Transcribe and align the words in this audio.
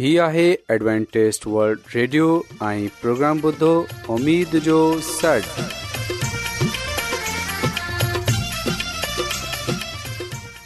هي 0.00 0.10
آهي 0.26 0.42
Adventist 0.74 1.46
World 1.54 1.80
Radio 1.94 2.26
۽ 2.66 2.84
programme 3.00 3.38
بدھو 3.40 3.70
اميد 4.14 4.54
جو 4.64 4.76
سڙ 5.08 5.40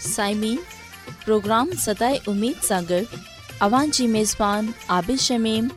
سائمين 0.08 0.58
پروگرام 1.24 1.70
ستاي 1.86 2.18
اميد 2.34 2.62
ساغر 2.66 3.02
اوان 3.66 3.90
جي 3.98 4.06
ميزبان 4.14 4.68
عابد 4.98 5.18
شميم 5.27 5.69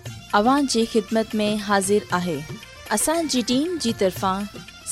اوان 0.42 0.70
جي 0.76 0.86
خدمت 0.94 1.36
۾ 1.42 1.50
حاضر 1.70 2.08
آهي 2.20 2.38
اسان 3.00 3.34
جي 3.36 3.42
ٽيم 3.54 3.74
جي 3.88 3.94
طرفان 4.04 4.46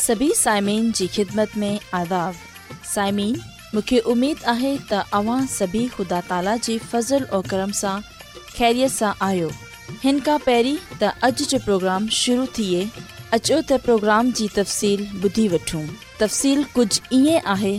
سڀي 0.05 0.31
سائمين 0.41 0.89
جي 1.01 1.07
خدمت 1.19 1.55
۾ 1.67 1.71
عداو 2.01 2.81
سائمين 2.95 3.37
مونکي 3.73 4.01
اميد 4.15 4.43
آهي 4.57 4.75
ته 4.95 5.07
اوان 5.21 5.47
سڀي 5.59 5.85
خدا 5.99 6.25
تالا 6.33 6.59
جي 6.69 6.79
فضل 6.91 7.31
۽ 7.43 7.47
کرم 7.55 7.79
سان 7.85 8.11
ख़ैरीअ 8.57 8.87
सां 8.91 9.11
आयो 9.27 9.49
हिन 10.03 10.19
खां 10.27 10.37
पहिरीं 10.45 10.75
त 10.77 11.07
अॼु 11.27 11.47
जो 11.53 11.57
प्रोग्राम 11.65 12.05
शुरू 12.19 12.43
थिए 12.57 12.83
अचो 13.37 13.57
त 13.61 13.79
प्रोग्राम 13.87 14.29
जी 14.39 14.45
तफ़सील 14.57 15.01
ॿुधी 15.29 15.47
वठूं 15.53 15.81
तफ़सीलु 16.23 16.63
कुझु 16.79 17.19
ईअं 17.21 17.51
आहे 17.57 17.75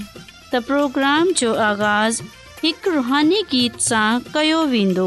تا 0.51 0.59
پروگرام 0.69 1.31
जो 1.39 1.49
आगाज़ 1.71 2.21
हिकु 2.63 2.91
रुहानी 2.97 3.41
गीत 3.55 3.79
सां 3.85 4.21
कयो 4.35 4.61
वेंदो 4.75 5.07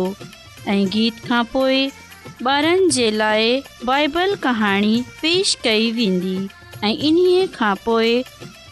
ऐं 0.73 0.81
गीत 0.97 1.25
खां 1.27 1.43
पोइ 1.55 1.79
بارن 2.45 2.87
जे 2.97 3.09
लाइ 3.21 3.63
بائبل 3.85 4.35
पेश 5.21 5.53
कई 5.63 5.89
वेंदी 5.91 6.37
ऐं 6.89 7.47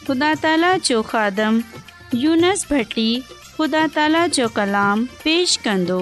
ख़ुदा 0.08 0.34
ताला 0.44 0.76
जो 0.90 1.02
खादम 1.14 1.62
यूनस 2.26 2.66
भटी 2.72 3.09
ख़ुदा 3.58 3.88
ताला 3.95 4.28
जो 4.40 4.48
کلام 4.59 5.06
पेश 5.26 5.56
कंदो 5.68 6.02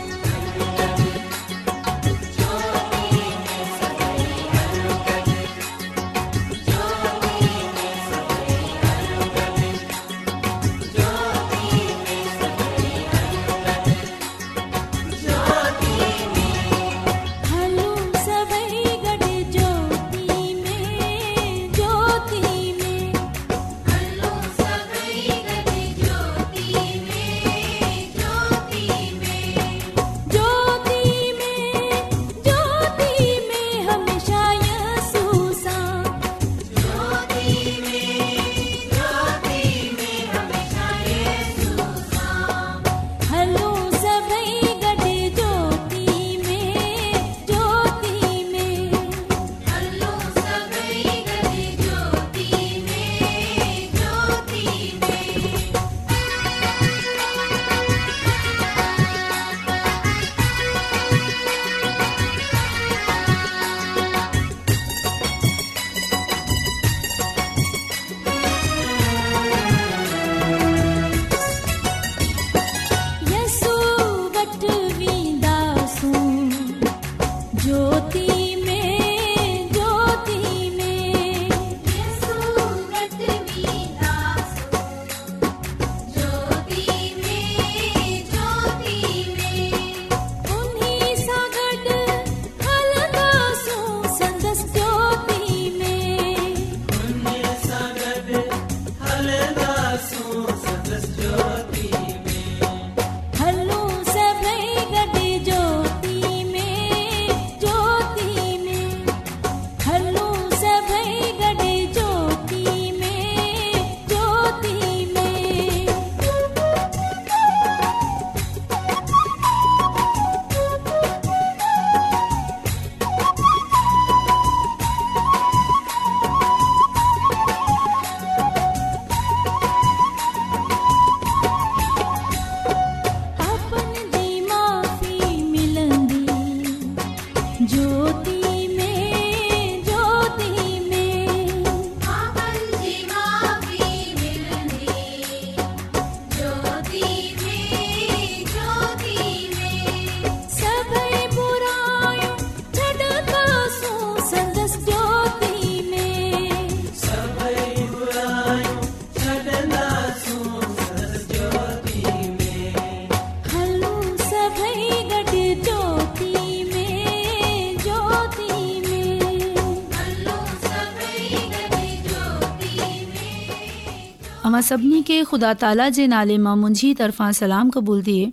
सभिनी 174.67 175.01
खे 175.09 175.23
ख़ुदा 175.29 175.53
ताला 175.63 175.87
जे 175.97 176.05
नाले 176.11 176.35
मां 176.45 176.55
मुंहिंजी 176.63 176.89
तरफ़ां 177.01 177.31
सलाम 177.39 177.69
क़बूल 177.77 178.01
थिए 178.07 178.25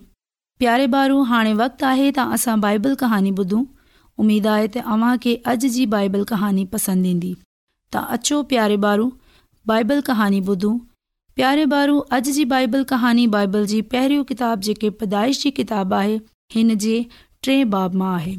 प्यारे 0.63 0.87
ॿारू 1.01 1.21
हाणे 1.33 1.53
वक़्तु 1.61 1.87
आहे 1.91 2.07
त 2.17 2.25
असां 2.39 2.57
बाइबल 2.65 2.95
कहानी 3.05 3.33
ॿुधूं 3.43 3.61
उमेद 4.25 4.47
आहे 4.55 4.67
त 4.75 4.83
अव्हांखे 4.97 5.35
अॼु 5.53 5.71
जी 5.77 5.87
बाइबल 5.95 6.25
कहानी 6.33 6.65
पसंदि 6.75 7.11
ईंदी 7.15 7.31
तव्हां 7.97 8.19
अचो 8.19 8.41
प्यारे 8.53 8.77
ॿार 8.93 9.05
बाइबल 9.73 10.01
कहानी 10.11 10.41
ॿुधूं 10.53 10.75
प्यारे 11.41 11.65
ॿारू 11.81 11.97
अॼु 12.19 12.35
जी 12.39 12.45
बाइबल 12.55 12.85
कहानी 12.95 13.27
बाइबल 13.37 13.67
जी 13.75 13.81
पहिरियों 13.95 14.25
किताबु 14.33 14.69
जेकी 14.71 14.93
पैदाइश 15.03 15.43
जी 15.47 15.55
किताबु 15.61 15.99
आहे 16.01 16.19
हिन 16.57 16.77
जे 16.87 16.97
टे 17.49 17.57
बाब 17.77 18.01
मां 18.05 18.13
आहे 18.21 18.37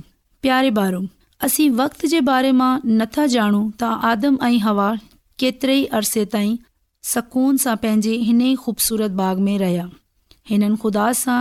प्यारे 0.47 0.71
ॿार 0.85 1.01
असीं 1.49 1.69
वक़्तु 1.83 2.13
जे 2.15 2.25
बारे 2.33 2.55
मां 2.63 2.73
नथा 3.03 3.29
ॼाणूं 3.37 3.67
त 3.81 3.95
आदम 4.13 4.41
ऐं 4.51 4.57
हवा 4.69 4.89
केतिरे 5.43 5.75
ई 5.77 5.85
अरसे 6.01 6.23
ताईं 6.35 6.55
सकून 7.03 7.57
सां 7.63 7.75
पंहिंजे 7.81 8.13
हिन 8.27 8.41
ई 8.41 8.55
खूबसूरत 8.65 9.11
बाग़ 9.19 9.39
में 9.47 9.57
रहिया 9.59 9.89
हिननि 10.49 10.75
ख़ुदा 10.81 11.07
सां 11.19 11.37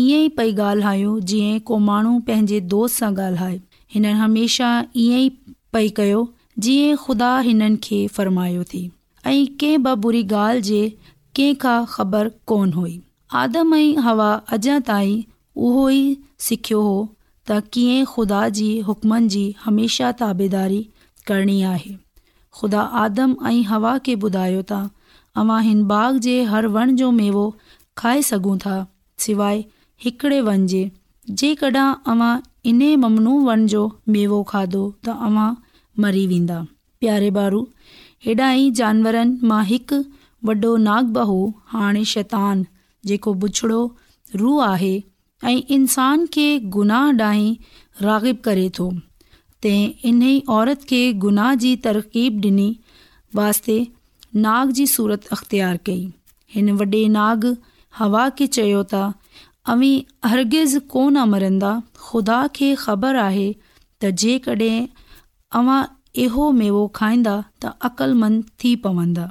ईअं 0.00 0.24
ई 0.24 0.28
पई 0.40 0.52
ॻाल्हायो 0.70 1.12
जीअं 1.30 1.58
को 1.70 1.78
माण्हू 1.86 2.18
पंहिंजे 2.26 2.60
दोस्त 2.74 2.98
सां 3.02 3.10
ॻाल्हाए 3.26 3.58
हिननि 3.94 4.12
हमेशह 4.22 4.98
ईअं 5.04 5.20
ई 5.22 5.30
पे 5.76 5.86
कयो 6.00 6.20
जीअं 6.66 6.96
ख़ुदा 7.04 7.30
हिननि 7.48 7.80
खे 7.86 8.00
फ़र्मायो 8.18 8.64
थी 8.74 8.82
ऐं 8.82 9.40
कंहिं 9.62 9.78
ॿ 9.78 9.94
बुरी 10.06 10.22
ॻाल्हि 10.42 10.62
जे 10.70 10.82
कंहिं 11.38 11.56
खां 11.64 11.78
ख़बर 11.94 12.30
कोन 12.52 12.72
हुई 12.78 12.94
आदम 13.44 13.74
ऐं 13.80 14.04
हवा 14.08 14.28
अॼ 14.58 14.78
ताईं 14.90 15.16
उहो 15.70 15.88
ई 15.96 16.04
सिखियो 16.50 16.82
हो 16.90 16.98
त 17.50 17.62
कीअं 17.76 18.04
ख़ुदा 18.14 18.44
जी 18.60 18.70
हुकमनि 18.92 19.32
जी 19.38 19.44
हमेशह 19.64 20.12
ताबेदारी 20.22 20.82
करणी 21.30 21.60
आहे 21.74 21.96
ख़ुदा 22.58 22.80
आदम 23.04 23.34
ऐं 23.48 23.62
हवा 23.72 23.92
खे 24.06 24.14
ॿुधायो 24.26 24.62
त 24.70 24.78
अव्हां 25.42 25.58
हिन 25.66 25.82
बाग 25.90 26.16
जे 26.26 26.32
हर 26.52 26.66
वण 26.76 26.94
जो 27.00 27.10
मेवो 27.18 27.42
खाए 28.02 28.22
सघूं 28.28 28.56
था 28.64 28.72
सवाइ 29.24 29.60
हिकिड़े 30.06 30.40
वन 30.48 30.66
जे 30.72 30.80
जेकॾहिं 31.42 31.88
अव्हां 32.14 32.32
इन 32.72 32.80
ममनू 33.04 33.34
वण 33.48 33.66
जो 33.74 33.82
मेवो 34.16 34.42
खाधो 34.52 34.82
त 35.06 35.18
अव्हां 35.28 35.46
मरी 36.06 36.26
वेंदा 36.32 36.58
प्यारे 37.04 37.30
बारू 37.38 37.60
हेॾा 38.26 38.48
ई 38.62 38.70
जानवरनि 38.80 39.50
मां 39.52 39.62
हिकु 39.70 40.00
वॾो 40.50 40.72
नाग 40.88 41.12
बहू 41.18 41.38
हाणे 41.74 42.04
शैतान 42.14 42.64
जेको 43.12 43.34
बुछड़ो 43.44 43.80
रूह 44.42 44.62
आहे 44.70 44.92
ऐं 45.52 45.58
इंसान 45.78 46.26
खे 46.38 46.48
गुनाह 46.78 47.06
ॾांहीं 47.28 48.02
रागिब 48.08 48.42
करे 48.48 48.68
थो 48.80 48.88
तंहिं 49.64 49.88
इन 50.10 50.22
ई 50.22 50.38
औरत 50.58 50.84
खे 50.92 51.00
गुनाह 51.24 51.54
जी 51.64 51.70
तरकीब 51.86 52.36
ॾिनी 52.48 52.68
वास्ते 53.40 53.74
नाग 54.44 54.70
जी 54.78 54.86
सूरत 54.92 55.26
अख़्तियार 55.36 55.78
कई 55.88 56.04
हिन 56.54 56.70
वॾे 56.82 57.02
नाग 57.16 57.44
हवा 58.00 58.22
खे 58.38 58.46
चयो 58.58 58.78
त 58.92 59.02
अवी 59.74 59.90
अर्गिज़ 60.28 60.78
कोन 60.94 61.24
मरंदा 61.32 61.72
ख़ुदा 62.06 62.38
खे 62.60 62.70
ख़बर 62.84 63.20
आहे 63.24 63.44
त 63.56 64.12
जेकॾहिं 64.22 64.86
अवां 65.60 65.80
इहो 66.24 66.46
मेवो 66.62 66.86
खाईंदा 67.00 67.36
त 67.40 67.74
अक़लमंद 67.90 68.48
थी 68.64 68.72
पवंदा 68.86 69.28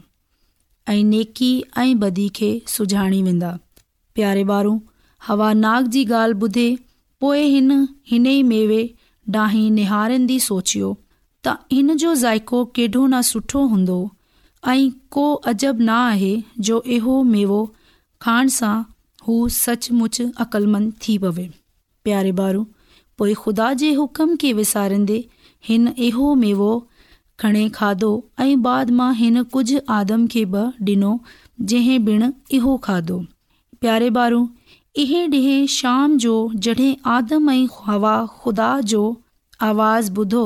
ऐं 0.93 1.01
नेकी 1.15 1.49
ऐं 1.85 1.89
बदी 2.05 2.27
खे 2.41 2.51
सुञाणी 2.75 3.23
वेंदा 3.29 3.51
प्यारे 4.19 4.45
ॿारु 4.53 4.77
हवा 5.31 5.49
नाग 5.65 5.91
जी 5.97 6.05
ॻाल्हि 6.13 6.39
ॿुधे 6.47 6.69
पोइ 7.25 7.43
हिन 7.57 7.73
हिन 8.13 8.25
ई 8.37 8.41
मेवे 8.55 8.81
ॾाहीं 9.37 9.69
निहारींदी 9.71 10.39
सोचियो 10.43 10.91
त 11.45 11.55
हिन 11.73 11.95
जो 12.03 12.13
ज़ाइको 12.21 12.63
केॾो 12.77 13.05
न 13.07 13.21
सुठो 13.29 13.65
हूंदो 13.73 13.97
ऐं 14.71 14.89
को 15.17 15.25
अजब 15.51 15.81
न 15.81 15.89
आहे 15.97 16.31
जो 16.69 16.81
इहो 16.97 17.21
मेवो 17.33 17.59
खाइण 18.27 18.47
सां 18.57 18.73
हू 19.27 19.37
सचमुच 19.57 20.21
अक़लमंद 20.45 20.93
थी 21.07 21.17
पवे 21.25 21.47
प्यारे 22.07 22.31
ॿार 22.45 22.59
पोइ 23.21 23.33
खुदा 23.43 23.71
जे 23.83 23.91
हुकम 24.01 24.35
खे 24.43 24.51
विसारींदे 24.61 25.23
हिन 25.69 25.87
इहो 26.09 26.33
मेवो 26.43 26.71
खणे 27.39 27.67
खाधो 27.79 28.11
ऐं 28.45 28.61
बाद 28.67 28.89
मां 29.01 29.13
हिन 29.21 29.43
कुझु 29.57 29.79
आदम 29.99 30.27
खे 30.35 30.45
बि 30.55 30.63
ॾिनो 30.95 31.13
जंहिं 31.71 31.99
ॿिणु 32.15 32.31
इहो 32.59 32.77
खाधो 32.89 33.19
प्यारे 33.81 34.09
ॿारू 34.23 34.41
इहे 34.99 35.19
ॾींहं 35.25 35.65
शाम 35.71 36.15
जो 36.21 36.31
जॾहिं 36.65 36.93
आदम 37.15 37.49
ऐं 37.49 37.65
हवा 37.83 38.15
ख़ुदा 38.39 38.69
जो 38.93 39.03
आवाज़ 39.67 40.09
ॿुधो 40.21 40.41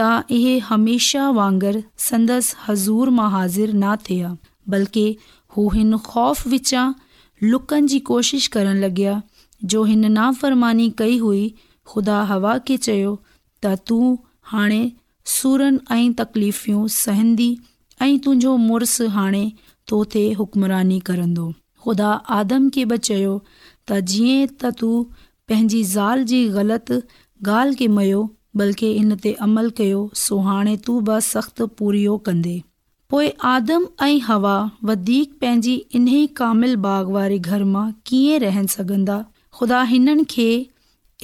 त 0.00 0.04
इहे 0.36 0.54
हमेशह 0.68 1.26
वांगुरु 1.38 1.80
संदसि 2.06 2.56
हज़ूर 2.68 3.08
मां 3.18 3.28
हाज़िर 3.36 3.72
न 3.74 3.94
थिया 4.08 4.30
बल्कि 4.74 5.04
हू 5.56 5.66
हिन 5.76 5.98
ख़ौफ़ 6.08 6.48
विचां 6.54 6.86
लुकनि 7.50 7.86
जी 7.94 7.98
कोशिशि 8.12 8.48
करणु 8.54 8.80
लॻया 8.86 9.20
जो 9.74 9.84
हिन 9.92 10.10
नाफ़रमानी 10.18 10.88
कई 11.04 11.18
हुई 11.28 11.44
ख़ुदा 11.92 12.22
हवा 12.34 12.56
खे 12.70 12.76
चयो 12.90 13.14
त 13.64 13.76
तूं 13.88 14.04
हाणे 14.54 14.82
सुरनि 15.38 15.80
ऐं 15.98 16.12
तकलीफ़ूं 16.22 16.86
सहंदी 17.00 17.50
ऐं 18.02 18.14
तुंहिंजो 18.26 18.56
मुड़सु 18.68 19.08
हाणे 19.18 19.46
तो 19.90 20.04
ते 20.16 20.24
हुकमरानी 20.40 20.98
करंदो 21.10 21.52
ख़ुदा 21.84 22.08
आदम 22.40 22.66
खे 22.74 22.82
बि 22.90 22.96
चयो 23.06 23.36
त 23.88 23.98
जीअं 24.10 24.52
त 24.62 24.70
तूं 24.80 25.02
पंहिंजी 25.48 25.82
ज़ाल 25.94 26.24
जी 26.32 26.40
ग़लति 26.56 26.98
ॻाल्हि 27.44 27.76
खे 27.80 27.86
मयो 27.94 28.18
बल्कि 28.60 28.90
इन 28.98 29.14
ते 29.24 29.32
अमल 29.46 29.70
कयो 29.78 30.02
सो 30.24 30.36
हाणे 30.48 30.76
तू 30.88 30.98
बि 31.08 31.20
सख़्तु 31.28 31.66
पूरियो 31.80 32.16
कंदे 32.28 32.52
पोइ 33.14 33.30
आदम 33.52 33.86
ऐं 34.06 34.18
हवा 34.28 34.52
वधीक 34.90 35.32
पंहिंजी 35.44 35.74
इन 36.00 36.06
ई 36.08 36.26
कामिल 36.42 36.76
बाग़ 36.84 37.08
वारे 37.16 37.38
घर 37.48 37.64
मां 37.72 37.86
कीअं 38.10 38.38
रहनि 38.46 38.72
सघंदा 38.76 39.16
ख़ुदा 39.58 39.82
हिननि 39.94 40.24
खे 40.36 40.48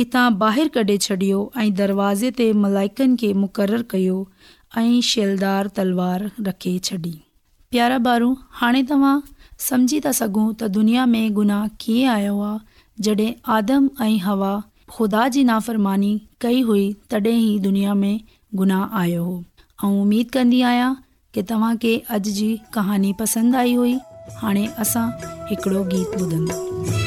हितां 0.03 0.27
ॿाहिरि 0.49 0.75
कढे 0.79 0.99
छॾियो 1.07 1.39
ऐं 1.65 1.71
दरवाज़े 1.83 2.31
ते 2.43 2.51
मलाइकनि 2.67 3.21
खे 3.25 3.33
मुक़ररु 3.47 3.87
कयो 3.97 4.19
ऐं 4.83 4.91
शैलदार 5.13 5.71
तलवार 5.81 6.31
रखे 6.51 6.77
छॾी 6.91 7.15
प्यारा 7.77 7.97
ॿारू 8.11 8.29
हाणे 8.63 8.83
तव्हां 8.93 9.17
समझी 9.67 10.01
था 10.05 10.13
सघूं 10.19 10.47
त 10.55 10.65
दुनिया 10.79 11.07
में 11.13 11.33
गुनाह 11.35 11.67
कीअं 11.81 12.11
आयो 12.13 12.41
आहे 12.43 12.85
जॾहिं 13.05 13.31
आदम 13.57 13.89
ऐं 14.03 14.19
हवा 14.27 14.53
ख़ुदा 14.97 15.27
जी 15.35 15.45
नाफ़रमानी 15.51 16.13
कई 16.41 16.61
हुई 16.71 16.87
तॾहिं 17.11 17.35
ई 17.37 17.59
दुनिया 17.67 17.95
में 18.05 18.19
गुनाह 18.61 18.97
आयो 19.01 19.25
हो 19.25 19.35
ऐं 19.85 19.91
उमेद 20.05 20.31
कंदी 20.39 20.63
आहियां 20.71 20.95
की 21.35 21.43
तव्हांखे 21.53 21.97
अॼु 22.17 22.37
जी 22.41 22.49
कहानी 22.79 23.13
पसंदि 23.23 23.57
आई 23.65 23.75
हुई 23.83 23.99
हाणे 24.45 24.67
असां 24.87 25.07
हिकिड़ो 25.51 25.85
गीत 25.95 26.19
ॿुधंदा 26.23 27.07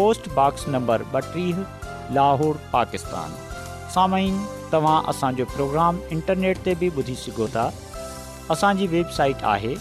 पोस्टॉक्स 0.00 0.68
नंबर 0.72 1.02
ॿटीह 1.14 1.56
लाहौर 2.18 2.58
पाकिस्तान 2.72 4.20
तव्हां 4.72 4.98
असांजो 5.10 5.44
प्रोग्राम 5.54 5.94
इंटरनेट 6.16 6.58
ते 6.68 6.74
बि 6.82 6.88
ॿुधी 6.98 7.14
सघो 7.24 7.46
था 7.56 7.64
असांजी 8.54 8.86
वेबसाइट 8.94 9.36
आहे 9.52 9.74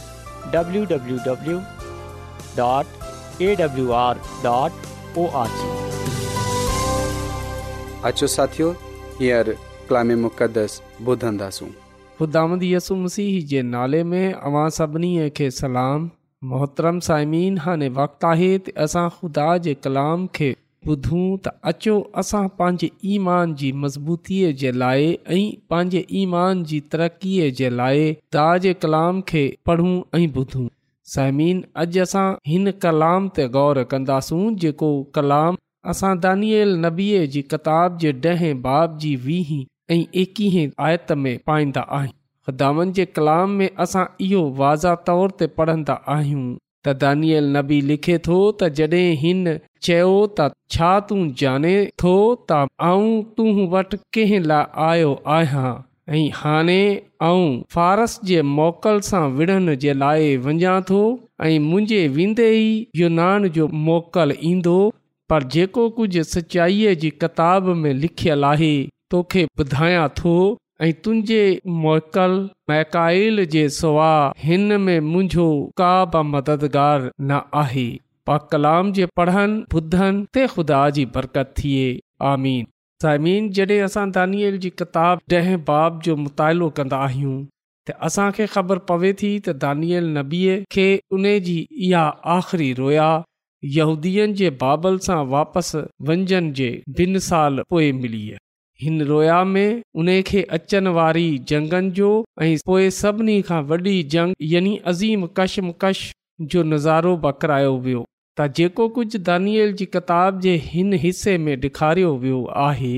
नाले 13.73 14.03
में 14.11 14.27
सभिनी 14.79 15.11
खे 15.37 15.47
सलाम 15.63 15.99
मोहतरम 16.47 16.99
सायमिन 17.05 17.57
हाणे 17.61 17.87
वक़्तु 17.95 18.27
आहे 18.27 18.49
त 18.65 18.71
असां 18.83 19.07
ख़ुदा 19.13 19.47
जे 19.63 19.73
कलाम 19.85 20.25
खे 20.35 20.47
ॿुधूं 20.91 21.23
त 21.45 21.49
अचो 21.71 21.95
असां 22.21 22.43
पंहिंजे 22.59 22.87
ईमान 23.15 23.55
जी 23.61 23.71
मज़बूतीअ 23.79 24.51
जे 24.61 24.71
लाइ 24.81 25.09
ऐं 25.37 25.41
पंहिंजे 25.69 26.01
ईमान 26.19 26.63
जी 26.69 26.79
तरक़ीअ 26.93 27.49
जे 27.57 27.69
लाइ 27.79 28.05
दा 28.37 28.45
जे 28.67 28.73
कलाम 28.85 29.19
खे 29.31 29.41
पढ़ूं 29.71 29.91
ऐं 30.19 30.27
ॿुधूं 30.43 30.67
सलमीन 31.15 31.59
अॼु 31.83 32.03
असां 32.07 32.27
हिन 32.53 32.71
कलाम 32.85 33.27
ते 33.39 33.47
ग़ौर 33.57 33.81
कंदासूं 33.95 34.45
जेको 34.65 34.91
कलाम 35.19 35.57
असां 35.95 36.13
दानियल 36.27 36.71
नबीअ 36.85 37.25
जी 37.35 37.43
किताब 37.55 37.99
जे 38.05 38.15
ॾहें 38.31 38.53
बाब 38.69 38.95
जी 39.05 39.13
वीह 39.27 39.51
ऐं 39.95 39.99
एकवीह 40.25 40.57
आयत 40.89 41.13
में 41.25 41.33
पाईंदा 41.51 41.85
आहिनि 41.99 42.17
त 42.49 42.53
दामन 42.61 42.91
जे 42.97 43.03
कलाम 43.15 43.49
में 43.57 43.69
असां 43.83 44.03
इहो 44.25 44.39
वाज़ा 44.59 44.91
तौर 45.07 45.31
ते 45.39 45.47
पढ़ंदा 45.57 45.95
आहियूं 46.13 46.43
त 46.85 46.93
दानियल 47.01 47.47
नबी 47.55 47.79
लिखे 47.89 48.15
थो 48.27 48.37
त 48.53 48.69
जॾहिं 48.79 49.09
हिन 49.23 49.41
चयो 49.87 50.13
त 50.37 50.47
छा 50.75 50.87
तूं 51.09 51.17
ॼाणे 51.41 51.73
थो 52.03 52.13
त 52.51 52.55
आउं 52.89 53.11
तूं 53.37 53.51
वटि 53.73 53.99
कंहिं 54.17 54.39
लाइ 54.51 54.71
आयो 54.85 55.11
आहियां 55.37 55.67
ऐं 56.13 56.21
हाणे 56.37 56.77
ऐं 57.27 57.51
फ़ारस 57.75 58.15
जे 58.29 58.39
मोकल 58.59 58.99
सां 59.09 59.21
विढ़ण 59.39 59.75
जे 59.83 59.93
लाइ 60.05 60.31
वञा 60.45 60.77
थो 60.91 61.01
ऐं 61.49 61.51
मुंहिंजे 61.67 61.99
वेंदे 62.17 62.47
ई 62.63 62.71
यूनान 63.03 63.45
जो 63.59 63.67
मोकल 63.91 64.33
ईंदो 64.53 64.77
पर 65.33 65.45
जेको 65.57 65.85
कुझु 65.99 66.25
सचाईअ 66.33 66.95
जी 67.05 67.13
किताब 67.25 67.69
में 67.83 67.93
लिखियलु 68.03 68.49
आहे 68.55 68.73
तोखे 69.15 69.45
ॿुधायां 69.65 70.07
थो 70.21 70.35
ऐं 70.81 70.91
तुंहिंजे 71.05 71.39
मोहकल 71.85 72.33
महकाइल 72.69 73.45
जे 73.53 73.63
सुवाह 73.77 74.31
हिन 74.45 74.79
में 74.81 74.99
मुंहिंजो 75.07 75.47
का 75.77 75.89
बि 76.13 76.21
मददगार 76.27 77.09
न 77.31 77.39
आहे 77.63 77.87
पा 78.27 78.37
कलाम 78.53 78.91
जे 78.99 79.05
पढ़नि 79.21 79.65
ॿुधनि 79.79 80.23
ते 80.33 80.45
ख़ुदा 80.55 80.79
जी 80.97 81.05
बरकत 81.17 81.53
थिए 81.59 81.89
आमीन 82.31 82.63
साइमीन 83.05 83.49
जॾहिं 83.59 83.81
असां 83.89 84.05
दानियल 84.19 84.57
जी 84.67 84.73
किताब 84.83 85.37
ॾहें 85.41 85.61
बाब 85.73 86.01
जो 86.09 86.15
मुतालो 86.23 86.69
कंदा 86.81 87.01
आहियूं 87.11 87.35
त 87.35 87.99
असांखे 88.09 88.47
ख़बर 88.57 88.83
पवे 88.95 89.11
थी 89.23 89.33
त 89.39 89.57
दानियल 89.67 90.09
नबीअ 90.17 90.57
खे 90.77 90.87
उन्हे 91.19 91.39
जी 91.49 91.59
इहा 91.89 92.05
आख़िरी 92.39 92.71
रोया 92.83 93.09
यहूदीअ 93.79 94.31
जे 94.43 94.55
बाबल 94.67 94.99
सां 95.09 95.19
वापसि 95.39 95.83
वञनि 96.11 96.45
जे 96.61 96.71
ॿिनि 97.07 97.29
साल 97.33 97.63
पोइ 97.75 97.91
मिली 98.05 98.23
आहे 98.29 98.45
हिन 98.81 99.01
रोया 99.05 99.43
में 99.43 99.81
उन 100.01 100.07
खे 100.27 100.41
अचनि 100.57 100.89
वारी 100.97 101.23
जंगनि 101.47 101.89
जो 101.95 102.09
ऐं 102.41 102.57
पोइ 102.65 102.89
सभिनी 102.97 103.41
खां 103.47 103.61
वॾी 103.71 103.95
जंग 104.13 104.35
यानी 104.51 104.75
अज़ीम 104.91 105.25
कशमकश 105.37 105.99
जो 106.53 106.63
नज़ारो 106.73 107.15
बकरायो 107.25 107.73
वियो 107.85 108.05
त 108.39 108.47
जेको 108.59 108.87
कुझु 108.97 109.19
दानियल 109.29 109.73
जी 109.81 109.85
किताब 109.95 110.39
जे 110.45 110.55
हिन 110.67 110.93
हिसे 111.05 111.37
में 111.45 111.55
ॾेखारियो 111.65 112.15
वियो 112.23 112.39
आहे 112.67 112.93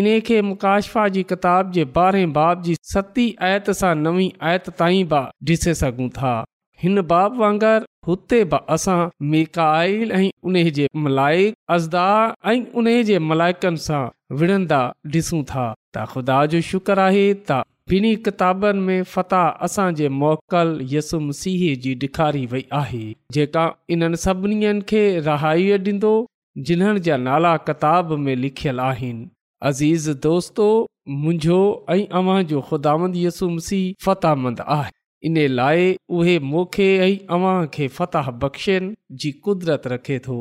इन 0.00 0.08
खे 0.26 0.42
मुकाशफा 0.50 1.06
जी 1.14 1.22
किताब 1.32 1.72
जे 1.72 1.84
ॿारहें 1.96 2.32
बाब 2.32 2.62
जी 2.68 2.76
सती 2.92 3.26
आयत 3.48 3.70
सां 3.80 3.94
नवी 4.04 4.32
आयत 4.50 4.68
ताईं 4.82 5.04
बि 5.14 5.54
ॾिसे 5.54 5.74
सघूं 5.82 6.08
था 6.20 6.34
हिन 6.82 7.00
बाब 7.14 7.38
वांगुरु 7.40 7.84
हुते 8.06 8.38
बि 8.52 8.58
असां 8.74 8.96
मिकाइल 9.32 10.10
ऐं 10.18 10.30
उन 10.46 10.56
जे 10.78 10.86
मलाइका 11.02 12.06
ऐं 12.52 12.60
उन 12.80 12.86
जे 13.10 13.18
मलाइकनि 13.32 13.82
सां 13.86 14.02
विढ़ंदा 14.40 14.80
ॾिसूं 15.18 15.42
था 15.50 15.66
त 15.96 16.06
ख़ुदा 16.12 16.38
जो 16.54 16.60
शुक्र 16.70 16.98
आहे 17.10 17.26
त 17.34 17.62
ॿिन्ही 17.92 18.12
किताबनि 18.26 18.80
में 18.86 19.02
फ़तह 19.12 19.44
असांजे 19.66 20.08
मोकल 20.22 20.68
यसुम 20.92 21.30
सीह 21.40 21.62
जी 21.84 21.92
ॾेखारी 22.04 22.44
वई 22.52 22.64
आहे 22.80 23.04
जेका 23.36 23.64
इन्हनि 23.96 24.16
सभिनीनि 24.24 24.82
खे 24.92 25.02
रहाइय 25.28 25.76
ॾींदो 25.90 26.12
जिन्हनि 26.70 27.00
जा 27.08 27.16
नाला 27.28 27.54
किताब 27.68 28.12
में 28.26 28.34
लिखियलु 28.44 28.82
आहिनि 28.88 29.26
अज़ीज़ 29.70 30.10
दोस्तो 30.26 30.66
मुंहिंजो 31.20 31.60
ऐं 31.94 32.02
अव्हांजो 32.22 32.60
ख़ुदांद 32.72 33.16
यसुम 33.26 33.56
सीह 33.68 33.94
फ़तहमंद 34.06 34.60
आहे 34.78 34.92
इन 35.24 35.36
लाइ 35.48 35.94
उहे 36.18 36.38
मोखे 36.52 36.86
ऐं 37.04 37.16
अव्हां 37.34 37.66
खे 37.74 37.86
फतिह 37.98 38.30
बख़्शियनि 38.44 38.94
जी 39.24 39.30
कुदरत 39.46 39.86
रखे 39.92 40.18
थो 40.26 40.36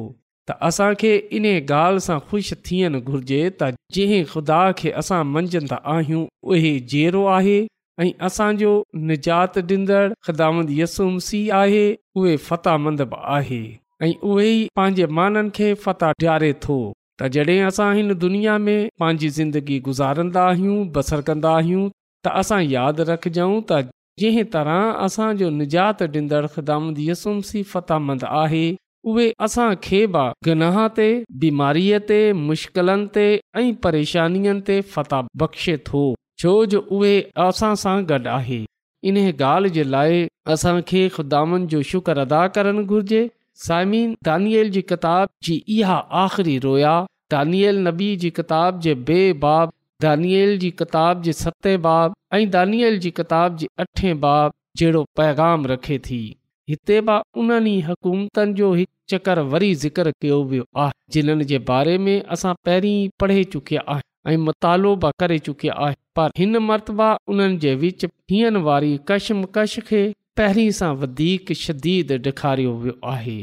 त 0.50 0.54
असांखे 0.68 1.12
इन 1.40 1.46
ॻाल्हि 1.58 2.00
सां 2.06 2.18
ख़ुशि 2.30 2.56
थियणु 2.70 3.02
घुर्जे 3.12 3.42
त 3.62 3.68
जंहिं 3.98 4.24
ख़ुदा 4.32 4.62
खे 4.80 4.94
असां 5.04 5.20
मंझंदा 5.34 5.78
आहियूं 5.96 6.24
उहे 6.54 6.72
जेरो 6.96 7.26
आहे 7.36 7.60
ऐं 8.06 8.10
असांजो 8.30 8.72
निजात 9.12 9.60
ॾींदड़ 9.74 10.08
ख़ुदांद 10.26 10.70
यसुमसी 10.80 11.42
आहे 11.60 11.84
उहे 12.22 12.36
मंद 12.88 13.02
बि 13.14 13.22
आहे 13.38 13.62
ऐं 14.06 14.12
उहे 14.32 14.48
ई 14.58 14.66
पंहिंजे 14.78 15.06
माननि 15.22 15.50
खे 15.58 15.74
फताह 15.88 16.18
ॾियारे 16.20 16.54
थो 16.68 16.80
त 17.22 17.32
जॾहिं 17.38 17.62
असां 17.70 17.94
हिन 17.96 18.14
दुनिया 18.28 18.58
में 18.68 18.78
पंहिंजी 19.02 19.30
ज़िंदगी 19.40 19.80
गुज़ारंदा 19.90 20.46
आहियूं 20.54 20.80
बसरु 20.98 21.28
कंदा 21.32 21.54
आहियूं 21.64 21.88
त 22.26 22.38
असां 22.44 22.62
यादि 22.78 23.12
रखजऊं 23.16 23.60
त 23.72 23.84
जंहिं 24.20 24.44
तरह 24.54 24.98
असांजो 25.06 25.50
निजात 25.50 26.02
ॾींदड़ 26.14 26.46
ख़िदामी 26.56 27.08
यसुमसी 27.10 27.64
मंद 28.08 28.24
आहे 28.30 28.66
उहे 29.12 29.30
खे 29.84 30.06
बि 30.16 30.26
गनाह 30.46 30.80
ते 30.98 31.08
बीमारीअ 31.44 32.00
ते 32.10 32.18
मुश्किलनि 32.48 33.06
ते 33.16 33.24
ऐं 33.62 33.72
परेशानियुनि 33.86 34.62
ते 34.68 34.80
फ़ता 34.96 35.22
बख़्शे 35.44 35.78
थो 35.88 36.04
छो 36.44 36.54
जो 36.74 36.82
उहे 36.98 37.16
असां 37.46 37.74
सां 37.86 37.96
गॾु 38.12 38.20
आहे 38.36 38.60
इन 39.12 39.18
ॻाल्हि 39.30 39.70
जे 39.78 39.84
लाइ 39.96 40.22
असांखे 40.56 41.00
ख़िदामनि 41.18 41.68
जो 41.74 41.82
शुक्र 41.94 42.18
अदा 42.28 42.42
करणु 42.58 42.84
घुर्जे 42.86 43.22
साइमिन 43.66 44.14
दानियल 44.30 44.70
जी 44.78 44.82
किताब 44.94 45.30
जी 45.48 45.56
इहा 45.78 45.98
आख़िरी 46.26 46.58
रोया 46.68 46.94
दानियल 47.32 47.82
नबी 47.88 48.16
जी 48.26 48.30
किताब 48.40 48.80
जे 48.86 48.94
बे 49.10 49.22
बाब 49.46 49.74
दानियल 50.06 50.58
जी 50.66 50.72
किताब 50.84 51.22
जे 51.30 51.34
सत 51.42 51.68
बाब 51.88 52.14
ऐं 52.34 52.50
दानियल 52.50 52.98
जी 53.00 53.10
किताब 53.12 53.56
जी 53.62 53.68
अठे 53.80 54.14
बाब 54.26 54.52
जहिड़ो 54.78 55.04
पैगाम 55.18 55.66
रखे 55.68 55.98
थी 56.06 56.20
हिते 56.70 57.00
बि 57.08 57.16
उन्हनि 57.42 57.72
ई 57.78 57.82
हुकूमतनि 57.88 58.54
जो 58.60 58.70
चकर 59.14 59.40
वरी 59.54 59.74
ज़िक्र 59.82 60.12
कयो 60.22 60.38
वियो 60.52 60.66
आहे 60.84 61.14
जिन्हनि 61.16 61.46
जे 61.50 61.60
बारे 61.72 61.98
में 62.06 62.14
असां 62.36 62.54
पहिरीं 62.70 63.10
पढ़े 63.22 63.44
चुकिया 63.56 63.82
आहियूं 63.96 64.34
ऐं 64.34 64.38
मुतालो 64.44 64.96
बि 65.04 65.12
करे 65.20 65.40
चुकिया 65.50 65.74
आहिनि 65.88 66.02
पर 66.20 66.32
हिन 66.38 66.58
मरतबा 66.70 67.10
उन्हनि 67.36 67.58
जे 67.66 67.76
विच 67.84 68.06
हीअ 68.32 68.52
वारी 68.70 68.94
खे 69.12 70.02
पहिरीं 70.40 70.70
सां 70.82 70.94
वधीक 71.04 71.52
शदीद 71.64 72.12
डे॒खारियो 72.30 72.74
वियो 72.86 72.98
आहे 73.16 73.38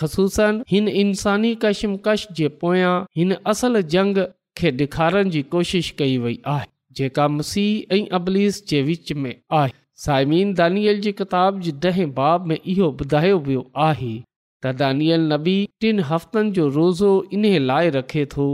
ख़सूसनि 0.00 0.62
हिन 0.74 0.88
इंसानी 1.06 1.54
कशमकश 1.64 2.26
जे 2.40 2.48
पोयां 2.64 2.94
हिन 3.16 3.34
असल 3.54 3.82
जंग 3.98 4.22
खे 4.60 4.70
डे॒खारण 4.82 5.30
जी 5.38 5.42
कोशिशि 5.56 5.94
कई 5.98 6.16
वई 6.28 6.38
आहे 6.56 6.72
जेका 6.96 7.26
मसीह 7.36 7.94
ऐं 7.94 8.06
अबलीस 8.18 8.66
जे 8.68 8.82
विच 8.88 9.12
में 9.22 9.34
आहे 9.60 9.72
साइमीन 10.04 10.52
दानियल 10.60 11.00
जी 11.00 11.12
किताब 11.20 11.60
जे 11.66 11.72
ॾहें 11.90 12.08
बाब 12.14 12.46
में 12.52 12.56
इहो 12.74 12.88
ॿुधायो 13.04 13.38
वियो 13.48 13.64
आहे 13.88 14.14
त 14.62 14.72
दानिआल 14.82 15.26
नबी 15.32 15.56
टिन 15.84 16.00
हफ़्तनि 16.10 16.50
जो 16.58 16.68
रोज़ो 16.76 17.12
इन 17.38 17.46
लाइ 17.70 17.90
रखे 17.98 18.24
थो 18.34 18.46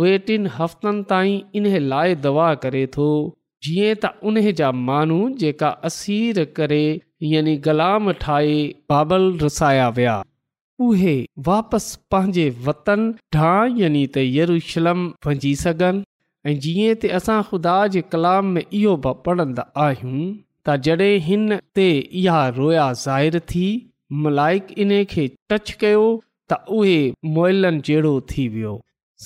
उहे 0.00 0.16
टिन 0.30 0.46
हफ़्तनि 0.58 1.02
ताईं 1.12 1.36
इन 1.60 1.66
लाइ 1.92 2.14
दवा 2.26 2.48
करे 2.64 2.86
थो 2.96 3.08
जीअं 3.66 3.94
त 4.04 4.10
उन 4.30 4.40
जा 4.62 4.70
माण्हू 4.90 5.20
जेका 5.44 5.68
असीर 5.90 6.44
करे 6.60 6.82
यानी 7.34 7.56
ग़लाम 7.68 8.12
ठाहे 8.24 8.56
बाबल 8.94 9.28
रसाया 9.44 9.88
विया 10.00 10.16
उहे 10.88 11.14
वापसि 11.46 11.96
पंहिंजे 12.12 12.48
वतन 12.66 13.08
ढां 13.36 13.62
यानी 13.82 14.04
त 14.16 14.24
यरूशलम 14.40 15.06
भञी 15.28 15.52
सघनि 15.62 16.04
ऐं 16.48 16.52
जीअं 16.64 16.94
त 17.02 17.08
असां 17.18 17.36
ख़ुदा 17.46 17.76
जे 17.92 18.00
कलाम 18.10 18.50
में 18.56 18.62
इहो 18.80 18.90
बि 19.04 19.12
पढ़ंदा 19.28 19.62
आहियूं 19.84 20.18
त 20.66 20.74
जॾहिं 20.88 21.14
हिन 21.28 21.44
ते 21.78 21.86
इहा 22.20 22.42
रोया 22.58 22.84
ज़ाहिर 23.06 23.38
थी 23.52 23.64
मलाइक 24.26 24.68
इन 24.84 24.92
खे 25.12 25.24
टच 25.52 25.72
कयो 25.80 26.04
त 26.52 26.58
उहे 26.76 26.98
मोइलनि 27.38 27.82
जहिड़ो 27.88 28.12
थी 28.32 28.44
वियो 28.52 28.74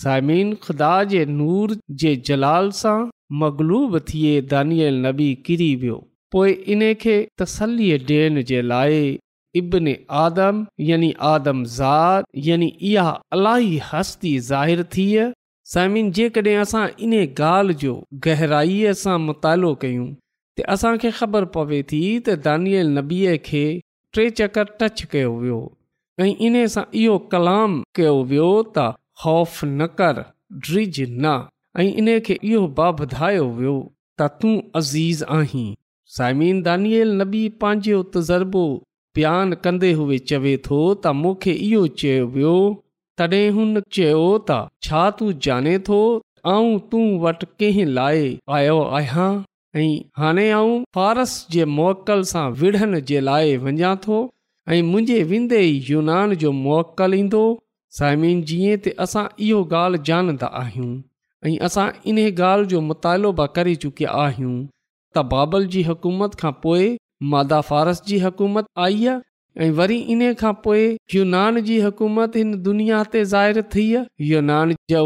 साइम 0.05 0.31
ख़ुदा 0.63 0.93
जे 1.13 1.21
नूर 1.41 1.75
जे 2.05 2.13
जलाल 2.31 2.71
सां 2.81 2.97
मगलूब 3.43 3.99
थिए 4.13 4.33
दानियल 4.55 5.01
नबी 5.09 5.29
किरी 5.49 5.69
वियो 5.85 5.99
पोइ 6.37 6.55
इन 6.77 6.87
खे 7.05 7.19
तसली 7.43 7.91
ॾियण 7.99 8.43
जे 8.53 8.63
लाइ 8.73 9.03
इब्न 9.63 9.95
आदम 10.25 10.65
यानी 10.93 11.13
आदम 11.35 11.61
ज़ात 11.77 12.25
यानी 12.49 12.71
इहा 12.93 13.13
अलाई 13.39 13.77
हस्ती 13.93 14.35
ज़ाहिर 14.49 14.83
थी 14.97 15.07
साइमिन 15.73 16.07
जेकॾहिं 16.19 16.55
असां 16.63 16.87
इन 17.07 17.13
ॻाल्हि 17.39 17.75
जो 17.81 17.93
गहराईअ 18.25 18.93
सां 19.01 19.19
मुतालो 19.27 19.73
कयूं 19.83 20.07
त 20.59 20.63
असांखे 20.75 21.11
ख़बर 21.19 21.45
पवे 21.57 21.81
थी 21.91 22.01
त 22.27 22.31
दानियल 22.47 22.87
नबीअ 22.99 23.35
खे 23.49 23.63
टे 24.17 24.25
चकर 24.39 24.67
टच 24.81 25.03
कयो 25.13 25.35
वियो 25.43 25.61
ऐं 26.23 26.33
इन 26.49 26.57
सां 26.75 26.85
इहो 27.03 27.15
कलाम 27.35 27.79
कयो 27.99 28.17
वियो 28.33 28.49
त 28.79 28.89
न 29.79 29.91
कर 30.01 30.19
ड्रिज 30.69 30.99
न 31.11 31.37
ऐं 31.83 31.89
इन 32.05 32.11
खे 32.27 32.39
इहो 32.51 32.67
बाॿायो 32.83 33.47
वियो 33.61 33.77
त 34.23 34.29
तूं 34.41 34.55
अज़ीज़ 34.81 35.25
आहीं 35.39 35.67
साइमिन 36.19 36.63
दानियल 36.71 37.15
नबी 37.25 37.47
पंहिंजो 37.63 38.03
तज़ुर्बो 38.17 38.65
प्यन 39.19 39.57
कंदे 39.69 39.93
हुए 40.03 40.19
चवे 40.33 40.57
थो 40.71 40.83
त 41.03 41.19
मूंखे 41.23 41.57
इहो 41.71 41.87
चयो 42.03 42.27
वियो 42.39 42.55
तॾहिं 43.21 43.51
हुन 43.55 43.81
चयो 43.95 44.21
त 44.51 44.55
छा 44.87 45.01
तूं 45.17 45.27
जाणे 45.47 45.73
थो 45.89 45.97
आऊं 46.53 46.77
तूं 46.93 47.03
वटि 47.25 47.47
कंहिं 47.63 47.85
लाइ 47.99 48.23
आयो 48.59 48.77
आहियां 48.99 49.27
ऐं 49.81 49.89
हाणे 50.21 50.45
आऊं 50.59 50.79
फ़ारस 50.97 51.35
जे 51.57 51.65
मोकल 51.73 52.23
सां 52.31 52.45
विढ़नि 52.61 53.01
जे 53.11 53.21
लाइ 53.31 53.53
वञा 53.65 53.91
थो 54.07 54.21
ऐं 54.75 54.81
मुंहिंजे 54.93 55.19
विंदे 55.33 55.61
यूनान 55.91 56.35
जो 56.45 56.53
मोकल 56.65 57.19
ईंदो 57.21 57.43
साइमिन 57.99 58.41
जीअं 58.53 58.81
त 58.87 58.95
असां 59.07 59.27
इहो 59.49 59.61
ॻाल्हि 59.83 60.03
जानंदा 60.11 60.53
आहियूं 60.65 60.91
ऐं 61.51 61.57
असां 61.71 61.87
इन 62.13 62.23
ॻाल्हि 62.31 62.71
जो 62.75 62.81
मुतालो 62.91 63.33
बि 63.43 63.49
करे 63.61 63.75
चुकिया 63.85 64.17
आहियूं 64.27 64.55
त 65.17 65.27
बाबल 65.37 65.71
जी 65.77 65.85
हुकूमत 65.93 66.41
खां 66.45 66.53
पोइ 66.67 66.91
मादा 67.35 67.61
फ़ारस 67.73 68.03
जी 68.11 68.19
हुकूमत 68.27 68.73
आई 68.87 69.07
आहे 69.07 69.29
ऐं 69.65 69.71
वरी 69.79 69.97
इन 70.13 70.21
खां 70.41 70.53
पोइ 70.65 70.85
यूनान 71.15 71.61
जी 71.65 71.75
हुकूमत 71.87 72.37
हिन 72.39 72.53
दुनिया 72.67 72.99
ते 73.15 73.23
ज़ाहिर 73.33 73.61
थी 73.73 73.83
यूनान 74.29 74.73
जो 74.93 75.01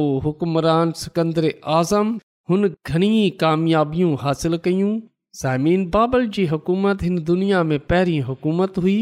सिकंदर 1.01 1.45
आज़म 1.79 2.11
हुन 2.51 2.69
घणी 2.90 3.09
कामयाबियूं 3.40 4.11
हासिल 4.21 4.57
कयूं 4.67 4.93
ज़मीन 5.40 5.81
बाबल 5.97 6.27
जी 6.37 6.45
हुकूमत 6.53 7.03
हिन 7.07 7.19
दुनिया 7.31 7.62
में 7.71 7.79
पहिरीं 7.93 8.21
हुकूमत 8.29 8.79
हुई 8.85 8.97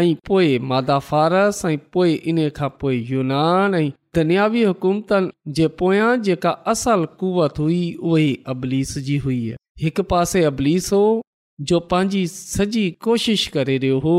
ऐं 0.00 0.14
पोइ 0.28 0.58
मादा 0.72 0.98
फारस 1.06 1.62
ऐं 1.70 1.76
पोइ 1.96 2.12
इन 2.34 2.48
खां 2.58 2.68
पोइ 2.82 2.96
यूनान 3.12 3.74
ऐं 3.80 3.88
दुनियावी 4.18 4.62
हुकूमतनि 4.72 5.52
जे 5.60 5.68
पोयां 5.82 6.10
जेका 6.28 6.50
असल 6.74 7.04
कुवत 7.22 7.58
हुई 7.64 7.80
उहे 8.10 8.26
अबलीस 8.56 8.92
जी 9.08 9.16
हुई 9.26 9.38
हिकु 9.86 10.02
पासे 10.14 10.44
अबलीस 10.52 10.92
हो 10.96 11.00
जो 11.72 11.80
पंहिंजी 11.94 12.26
सॼी 12.36 12.84
कोशिश 13.08 13.46
करे 13.58 13.78
रहियो 13.86 13.98
हो 14.08 14.16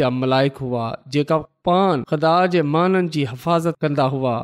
जा 0.00 0.08
मलाइक 0.22 0.64
हुआ 0.64 0.86
जेका 1.16 1.38
पान 1.68 2.02
ख़ुदा 2.12 2.32
जे 2.54 2.62
माननि 2.74 3.10
जी 3.16 3.22
हिफ़ाज़त 3.32 3.82
कंदा 3.86 4.06
हुआ 4.16 4.36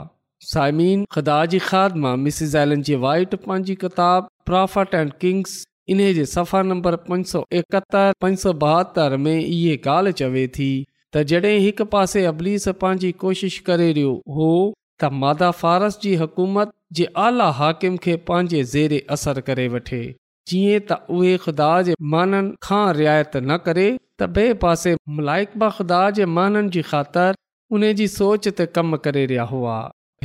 साइमीन 0.52 1.00
जी 2.90 2.94
वाइट 3.06 3.32
पंहिंजी 3.46 3.74
किताब 3.80 4.20
किंग्स 4.52 5.56
इन 5.92 5.98
जे 6.16 6.24
सफ़ा 6.30 6.58
नंबर 6.70 6.94
में 9.26 9.36
इहा 9.40 9.94
ॻाल्हि 9.94 10.12
चवे 10.20 10.42
थी 10.56 10.68
त 11.14 11.18
जॾहिं 11.28 11.58
हिकु 11.64 11.84
पासे 11.92 12.24
अबलीस 12.30 12.64
पंहिंजी 12.80 13.10
कोशिश 13.20 13.54
करे 13.68 13.92
रहियो 13.98 14.10
हो 14.38 14.48
त 15.02 15.08
मादा 15.20 15.50
फारस 15.60 15.94
जी 16.02 16.14
हुकूमत 16.22 16.72
जे 16.98 17.04
आला 17.26 17.46
हाकिम 17.60 17.96
खे 18.06 18.16
पंहिंजे 18.30 18.62
ज़ेरे 18.72 18.98
असरु 19.16 19.42
करे 19.46 19.66
वठे 19.76 20.00
जीअं 20.52 20.80
त 20.90 20.98
उहे 21.18 21.30
ख़ुदा 21.44 21.70
जे 21.86 21.94
माननि 22.16 22.52
खां 22.66 22.82
रियायत 22.98 23.36
न 23.40 23.56
करे 23.68 23.86
त 23.94 24.28
ॿिए 24.36 24.52
पासे 24.66 24.94
मुलाइक 25.20 25.56
ख़ुदा 25.78 26.00
जे 26.18 26.26
माननि 26.34 26.72
जी 26.76 26.82
ख़ातिर 26.90 27.40
उन 27.78 27.86
जी 28.02 28.08
सोच 28.16 28.48
ते 28.60 28.66
कमु 28.80 28.98
करे 29.06 29.24
रहिया 29.32 29.46
हुआ 29.54 29.78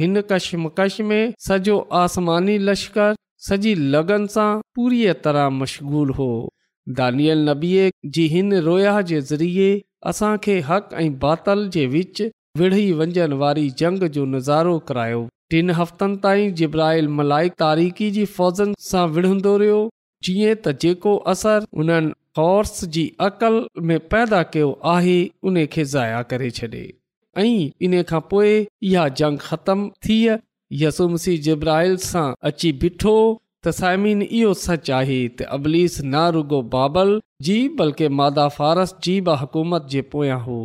हिन 0.04 0.24
कशमकश 0.34 0.98
में 1.14 1.22
सॼो 1.48 1.78
आसमानी 2.02 2.58
लश्कर 2.72 3.16
सॼी 3.48 3.74
लगन 3.96 4.28
सां 4.38 4.48
पूरी 4.78 5.02
तरह 5.28 5.50
मशगूल 5.62 6.14
हो 6.20 6.30
दानियल 7.00 7.46
नबीअ 7.50 7.92
जी 8.16 8.28
हिन 8.32 8.54
रोया 8.64 9.00
जे 9.10 9.20
ज़रिए 9.32 9.70
असांखे 10.10 10.60
हक़ 10.70 10.94
ऐं 11.00 11.12
बातल 11.20 11.68
जे 11.74 11.86
विच 11.94 12.22
विढ़ी 12.58 12.92
वञण 13.02 13.34
वारी 13.44 13.70
जंग 13.82 14.00
जो 14.16 14.26
नज़ारो 14.34 14.78
करायो 14.88 15.22
टिन 15.50 15.70
हफ़्तनि 15.80 16.18
ताईं 16.24 16.54
जिब्राइल 16.62 17.08
मलाई 17.20 17.50
तारीख़ी 17.64 18.10
जी 18.16 18.26
फ़ौजनि 18.38 18.76
सां 18.90 19.06
विढ़ंदो 19.16 19.56
रहियो 19.62 19.80
जीअं 20.28 20.56
त 20.66 20.76
जेको 20.86 21.16
असरु 21.34 21.68
उन्हनि 21.84 22.14
हौर्स 22.38 22.84
जी 22.98 23.04
अक़ल 23.28 23.62
में 23.92 24.00
पैदा 24.16 24.42
कयो 24.56 24.70
आहे 24.96 25.18
उन 25.50 25.66
खे 25.78 25.84
ज़ाया 25.94 26.22
करे 26.34 26.50
छॾे 26.60 26.84
ऐं 27.44 27.50
इन 27.88 28.02
खां 28.12 28.22
पोइ 28.34 28.52
इहा 28.92 29.08
जंग 29.22 29.46
ख़तम 29.50 29.88
थी 30.08 30.20
यसुमसी 30.84 31.38
जिब्राइल 31.50 31.98
सां 32.10 32.28
अची 32.52 32.72
ॿिठो 32.90 33.18
त 33.66 33.72
साइमिन 33.80 34.22
इहो 34.38 34.54
सच 34.62 34.90
आहे 34.98 35.18
त 35.18 35.46
अबलीस 35.58 35.94
न 36.04 36.22
रुगो 36.36 36.58
बाबल 36.72 37.12
जी 37.48 37.54
बल्कि 37.82 38.10
मादा 38.22 38.48
फारस 38.56 38.94
जी 39.06 39.14
बि 39.28 39.36
हुकूमत 39.44 39.86
जे 39.94 40.02
पोयां 40.16 40.40
हो 40.48 40.58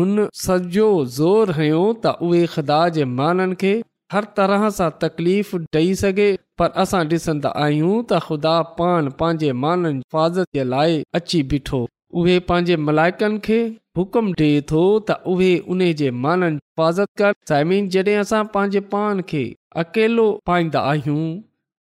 हुन 0.00 0.12
सॼो 0.40 0.88
ज़ोर 1.14 1.52
हयो 1.60 1.78
त 2.02 2.12
उहे 2.28 2.42
ख़ुदा 2.56 2.80
जे 2.98 3.06
माननि 3.22 3.56
खे 3.62 3.72
हर 4.16 4.28
तरह 4.40 4.66
सां 4.80 4.88
तकलीफ़ 5.06 5.54
ॾेई 5.80 5.96
सघे 6.02 6.28
पर 6.60 6.76
असां 6.84 7.00
ॾिसंदा 7.20 7.54
आहियूं 7.62 7.94
त 7.94 8.20
ख़ुदा 8.26 8.52
पाण 8.82 9.08
पंहिंजे 9.24 9.52
माननि 9.62 9.96
हिफ़ाज़त 10.04 10.58
जे 10.60 10.68
लाइ 10.74 11.00
अची 11.20 11.40
बीठो 11.54 11.80
उहे 12.20 12.36
पंहिंजे 12.52 12.78
मलाइकनि 12.90 13.40
खे 13.50 13.60
हुकुम 14.02 14.30
ॾिए 14.44 14.62
थो 14.74 14.84
त 14.84 15.20
उहे 15.34 15.50
उन 15.76 15.88
जे 16.04 16.12
माननि 16.28 16.60
हिफ़ाज़त 16.62 17.14
कर 17.22 17.36
साइमिन 17.52 17.90
जॾहिं 17.98 18.22
असां 18.28 18.44
पंहिंजे 18.58 18.84
पाण 18.96 19.28
खे 19.34 19.44
अकेलो 19.86 20.30
पाईंदा 20.50 20.84
आहियूं 20.92 21.26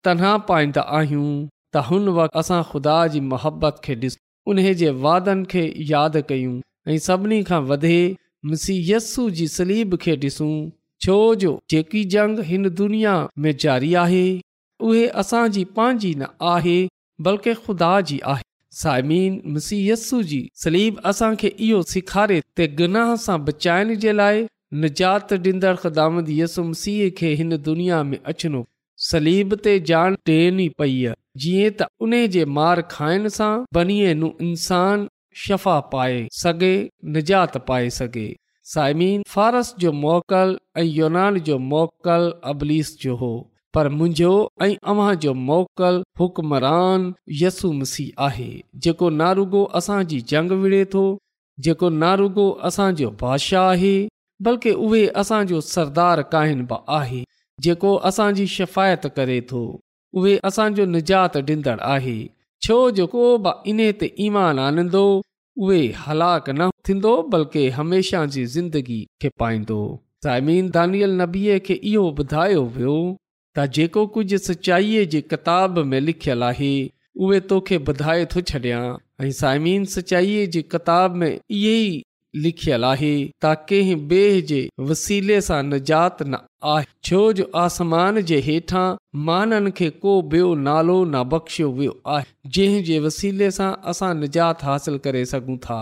तनाह 0.06 0.38
पाईंदा 0.48 0.82
आहियूं 0.96 1.28
त 1.76 1.82
हुन 1.90 2.08
वक़्ति 2.16 2.38
असां 2.40 2.62
ख़ुदा 2.70 2.96
जी 3.12 3.20
मोहबत 3.34 3.76
खे 3.84 3.94
ॾिसूं 4.00 4.54
उन 4.54 4.62
जे 4.80 4.90
वादनि 5.04 5.46
खे 5.54 5.62
यादि 5.92 6.22
कयूं 6.32 6.56
ऐं 6.94 6.98
सभिनी 7.06 7.38
खां 7.50 7.60
वधे 7.70 8.00
मुसीयस्सू 8.54 9.26
जी 9.38 9.48
सलीब 9.54 9.96
खे 10.06 10.16
ॾिसूं 10.26 10.54
छो 11.06 11.16
जो 11.44 11.52
जेकी 11.74 12.04
जंग 12.16 12.40
हिन 12.50 12.70
दुनिया 12.82 13.14
में 13.46 13.52
जारी 13.66 13.94
आहे 14.02 14.24
उहे 14.90 15.06
असांजी 15.24 15.64
पंहिंजी 15.80 16.14
न 16.18 16.28
आहे 16.56 16.76
बल्कि 17.30 17.54
ख़ुदा 17.68 17.94
जी 18.12 18.20
आहे 18.34 18.46
साइमीन 18.82 19.40
मुसीयस्सु 19.58 20.22
जी 20.34 20.42
सलीब 20.66 21.00
असांखे 21.14 21.54
इहो 21.70 21.82
सेखारे 21.94 22.42
ते 22.60 22.68
गनाह 22.84 23.16
सां 23.30 23.40
बचाइण 23.50 23.96
जे 24.06 24.18
लाइ 24.20 24.46
निजात 24.86 25.34
ॾींदड़ 25.48 25.76
ख़ुदा 25.88 26.12
यसु 26.42 26.64
मसीह 26.76 27.10
खे 27.22 27.34
हिन 27.44 27.58
दुनिया 27.72 28.04
में 28.12 28.18
अचिणो 28.34 28.64
सलीब 29.10 29.54
ते 29.64 29.80
जान 29.90 30.16
ॾेनी 30.30 30.68
पई 30.82 30.98
आहे 31.12 31.16
जीअं 31.44 31.70
त 31.80 31.88
उन 32.06 32.14
जे 32.36 32.44
मार 32.58 32.82
खाइण 32.92 33.28
सां 33.38 33.52
बनीअ 33.78 34.12
नू 34.20 34.28
इंसानु 34.50 35.08
शफ़ा 35.44 35.78
पाए 35.94 36.20
सघे 36.42 36.70
निजात 37.16 37.58
पाए 37.70 37.88
सघे 38.00 38.26
साइमीन 38.74 39.24
फ़ारस 39.34 39.74
जो 39.84 39.92
मोकल 40.04 40.54
ऐं 40.78 40.84
यूनान 40.98 41.40
जो 41.50 41.58
मोकल 41.74 42.30
अबलीस 42.54 42.94
जो 43.06 43.16
हो 43.24 43.32
पर 43.78 43.90
मुंहिंजो 43.96 44.30
ऐं 44.64 44.76
अव्हां 44.94 45.10
जो 45.26 45.34
मोकल 45.50 46.02
हुकमरान 46.20 47.14
यसु 47.42 47.72
मसीह 47.82 48.24
आहे 48.26 48.52
जेको 48.88 49.10
नारुगो 49.20 49.64
असांजी 49.82 50.20
जंग 50.34 50.52
विड़े 50.66 50.84
थो 50.96 51.06
जेको 51.70 51.90
नारुगो 52.04 52.50
असांजो 52.70 53.10
बादशाह 53.26 53.70
आहे 53.72 53.96
बल्कि 54.46 54.72
उहे 54.86 55.06
असांजो 55.24 55.62
सरदार 55.74 56.22
कहिन 56.36 56.64
बि 56.72 56.82
आहे 57.00 57.24
जेको 57.64 57.96
असांजी 58.10 58.46
शिफ़ायत 58.54 59.06
करे 59.16 59.40
थो 59.52 59.60
उहे 60.20 60.38
असांजो 60.48 60.86
निजात 60.96 61.38
ॾींदड़ 61.50 61.78
आहे 61.96 62.18
छो 62.68 62.78
जेको 62.98 63.24
बि 63.46 63.52
इन 63.70 63.80
ते 64.02 64.10
ईमान 64.26 64.60
आनंदो 64.70 65.04
उहे 65.64 65.82
हलाक 66.06 66.50
न 66.60 66.70
थींदो 66.88 67.14
बल्कि 67.34 67.68
हमेशह 67.80 68.26
जी 68.36 68.46
ज़िंदगी 68.56 69.00
खे 69.22 69.30
पाईंदो 69.40 69.80
साइमन 70.24 70.70
दानियल 70.78 71.14
नबीअ 71.22 71.58
खे 71.66 71.74
इहो 71.92 72.06
ॿुधायो 72.24 72.62
वियो 72.76 72.98
त 73.58 73.66
जेको 73.78 74.06
कुझु 74.14 74.38
सचाईअ 74.50 75.06
जे 75.16 75.22
किताब 75.34 75.80
में 75.90 76.00
लिखियलु 76.08 76.46
आहे 76.52 76.74
उहे 77.24 77.40
तोखे 77.50 77.78
ॿुधाए 77.92 78.24
थो 78.34 78.42
छॾियां 78.52 78.84
ऐं 79.26 79.32
साइमीन 79.42 79.86
सचाईअ 79.96 80.62
किताब 80.74 81.16
में 81.24 81.30
इहे 81.34 81.74
ई 81.76 82.02
लिखियलु 82.46 82.88
आहे 82.94 83.14
त 83.46 83.54
कंहिं 83.72 83.98
ॿिए 84.10 84.32
जे 84.52 84.62
वसीले 84.92 85.38
सां 85.50 85.62
निजात 85.74 86.24
न 86.34 86.40
आहे 86.72 86.86
छो 87.06 87.18
जो 87.38 87.44
आसमान 87.60 88.18
जे 88.30 88.38
हेठां 88.46 88.84
माननि 89.30 89.72
खे 89.78 89.90
को 90.04 90.12
ॿियो 90.34 90.54
नालो 90.66 90.96
न 91.06 91.10
नाब्शियो 91.12 91.72
वियो 91.80 91.94
आहे 92.16 92.50
जंहिं 92.58 92.84
जे 92.90 93.00
वसीले 93.06 93.50
सां 93.58 93.72
असां 93.94 94.12
निजात 94.20 94.64
हासिल 94.68 94.98
करे 95.08 95.24
सघूं 95.32 95.56
था 95.66 95.80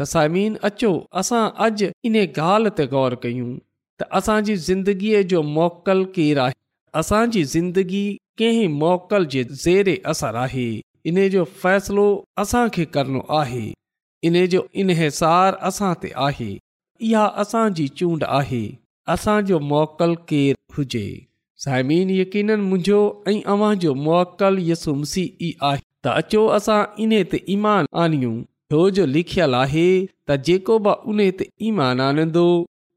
तसामीन 0.00 0.56
अचो 0.70 0.90
असां 1.22 1.42
अॼु 1.66 1.88
इन 2.10 2.16
ॻाल्हि 2.24 2.70
ते 2.80 2.84
गौर 2.94 3.14
कयूं 3.22 3.52
त 4.02 4.08
असांजी 4.18 4.56
ज़िंदगीअ 4.66 5.22
जो 5.32 5.40
मोकल 5.58 6.02
केरु 6.16 6.40
आहे 6.46 6.54
असांजी 7.00 7.42
ज़िंदगी 7.54 8.04
कंहिं 8.42 8.68
मोकल 8.82 9.24
जे 9.36 9.44
ज़ेरे 9.64 9.96
असर 10.12 10.34
आहे 10.44 10.68
इन 11.08 11.16
जो 11.36 11.44
फ़ैसिलो 11.62 12.06
असांखे 12.44 12.84
करणो 12.98 13.20
आहे 13.38 13.66
इन 14.28 14.36
जो 14.56 14.60
इनहसारु 14.84 15.56
असां 15.70 15.92
ते 16.02 16.10
आहे 16.28 16.50
इहा 17.08 17.24
असांजी 17.44 17.86
चूंड 17.98 18.24
आहे 18.40 18.64
असांजो 19.12 19.58
मोकल 19.70 20.12
केरु 20.28 20.72
हुजे 20.76 21.08
साइमीन 21.64 22.10
यकीन 22.10 22.50
मुंहिंजो 22.60 22.98
ऐं 23.30 23.40
अव्हांजो 23.52 23.92
मोकल 24.06 24.56
यसु 24.70 24.92
मसी 24.94 25.22
ई 25.46 25.50
आहे 25.68 25.80
त 26.04 26.08
अचो 26.20 26.42
असां 26.56 26.80
इन 27.02 27.12
ते 27.32 27.38
ईमान 27.54 27.84
आनियूं 28.02 28.34
छोजो 28.72 29.04
लिखियलु 29.14 29.56
आहे 29.60 29.84
त 30.06 30.32
जेको 30.48 30.74
बि 30.86 30.92
उन 31.12 31.20
ते 31.38 31.44
ईमान 31.68 32.00
आनंदो 32.08 32.44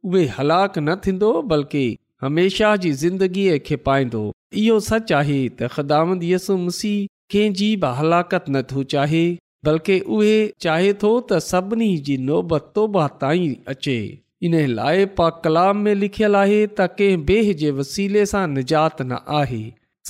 उहे 0.07 0.23
हलाक 0.37 0.77
न 0.87 0.95
थींदो 1.05 1.31
बल्कि 1.53 1.83
हमेशह 2.25 2.75
जी 2.83 2.91
ज़िंदगीअ 3.03 3.55
खे 3.67 3.75
पाईंदो 3.87 4.23
इहो 4.63 4.75
सच 4.91 5.11
आहे 5.21 5.39
त 5.61 5.69
ख़िदाम 5.75 6.11
यसु 6.31 6.57
मसी 6.65 6.91
कंहिंजी 7.35 7.69
बि 7.85 7.93
हलाकत 8.01 8.51
नथो 8.57 8.83
चाहे 8.95 9.23
बल्कि 9.69 9.95
उहे 10.17 10.35
चाहे 10.67 10.91
थो 11.05 11.13
त 11.31 11.41
सभिनी 11.51 11.89
जी 12.09 12.17
नोबत 12.31 12.69
तौब 12.79 12.99
ताईं 13.21 13.47
अचे 13.75 13.97
इन 14.43 14.55
लाइ 14.69 15.05
पा 15.17 15.29
कलाम 15.43 15.77
में 15.87 15.93
लिखियलु 15.95 16.37
आहे 16.37 16.59
त 16.67 16.85
कंहिं 16.99 17.25
बेह 17.25 17.51
जे 17.61 17.71
वसीले 17.79 18.25
सां 18.29 18.45
निजात 18.53 19.01
न 19.01 19.17
आहे 19.39 19.59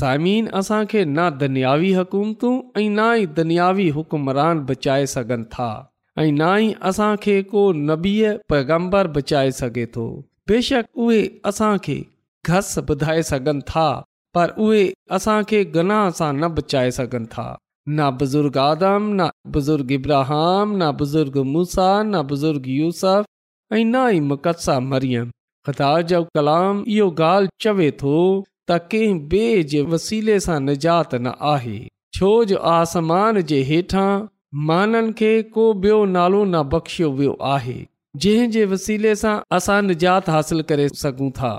सामिन 0.02 0.46
असांखे 0.60 1.04
ना 1.16 1.26
दुनियावी 1.42 1.92
हुकूमतू 1.96 2.52
ऐं 2.82 2.90
ना 3.00 3.08
ई 3.22 3.26
दुनियावी 3.40 3.88
हुकुमरान 3.98 4.60
बचाए 4.70 5.06
सघनि 5.14 5.44
था 5.56 5.68
ऐं 6.24 6.32
ना 6.42 6.52
ई 6.68 6.72
असांखे 6.92 7.36
को 7.50 7.64
नबीह 7.90 8.32
पैगम्बर 8.54 9.08
बचाए 9.18 9.52
सघे 9.60 9.86
थो 9.96 10.06
बेशक 10.52 10.86
उहे 11.08 11.20
असांखे 11.52 11.98
घस 12.48 12.70
ॿुधाए 12.88 13.22
सघनि 13.34 13.62
था 13.74 13.88
पर 14.36 14.54
उहे 14.68 14.86
असांखे 15.18 15.64
गनाह 15.76 16.10
सां 16.22 16.32
न 16.38 16.48
बचाए 16.62 16.92
सघनि 17.00 17.26
था 17.36 17.48
न 18.00 18.10
बुज़ुर्ग 18.24 18.58
आदम 18.70 19.12
न 19.20 19.30
बुज़ुर्ग 19.58 19.92
इब्राहाम 20.00 20.76
ना 20.84 20.92
बुज़ुर्ग 21.04 21.38
मूसा 21.54 21.92
ना 22.16 22.22
बुज़ुर्ग 22.32 22.68
यूस 22.80 23.04
ऐं 23.78 23.86
ना 23.92 24.08
ई 24.10 25.30
ख़ुदा 25.68 25.90
जो 26.10 26.20
कलाम 26.36 26.78
इहो 26.94 27.08
ॻाल्हि 27.24 27.50
चवे 27.64 27.90
थो 28.00 28.14
त 28.70 28.78
कंहिं 28.92 29.20
ॿिए 29.34 29.60
जे 29.74 29.82
वसीले 29.90 30.38
सां 30.46 30.56
निजात 30.70 31.12
न 31.20 31.34
आहे 31.50 31.74
छो 32.18 32.30
जो 32.52 32.58
आसमान 32.72 33.40
जे 33.52 33.60
हेठां 33.68 34.08
माननि 34.70 35.14
खे 35.20 35.30
को 35.58 35.66
बि॒यो 35.84 36.00
नालो 36.16 36.40
न 36.46 36.50
ना 36.56 36.62
बख़्शियो 36.72 37.12
वियो 37.20 37.36
आहे 37.52 37.76
जंहिं 38.26 38.50
जे 38.56 38.66
वसीले 38.74 39.14
सां 39.22 39.36
असां 39.60 39.78
निजात 39.92 40.34
हासिल 40.38 40.64
करे 40.72 40.90
सघूं 41.04 41.30
था 41.42 41.54